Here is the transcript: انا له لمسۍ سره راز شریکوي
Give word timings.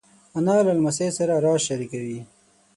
انا 0.37 0.55
له 0.65 0.71
لمسۍ 0.77 1.07
سره 1.17 1.33
راز 1.45 1.59
شریکوي 1.67 2.19